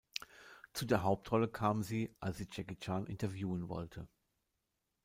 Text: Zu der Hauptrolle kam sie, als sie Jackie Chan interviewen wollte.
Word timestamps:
Zu 0.73 0.87
der 0.87 1.03
Hauptrolle 1.03 1.47
kam 1.47 1.83
sie, 1.83 2.11
als 2.19 2.39
sie 2.39 2.47
Jackie 2.51 2.75
Chan 2.79 3.05
interviewen 3.05 3.69
wollte. 3.69 4.07